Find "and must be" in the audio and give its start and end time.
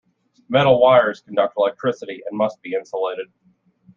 2.27-2.73